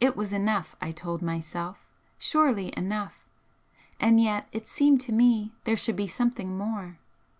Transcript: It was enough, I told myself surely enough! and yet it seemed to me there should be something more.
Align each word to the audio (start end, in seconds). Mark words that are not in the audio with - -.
It 0.00 0.16
was 0.16 0.32
enough, 0.32 0.74
I 0.82 0.90
told 0.90 1.22
myself 1.22 1.86
surely 2.18 2.76
enough! 2.76 3.24
and 4.00 4.20
yet 4.20 4.48
it 4.50 4.66
seemed 4.66 5.00
to 5.02 5.12
me 5.12 5.52
there 5.62 5.76
should 5.76 5.94
be 5.94 6.08
something 6.08 6.58
more. 6.58 6.98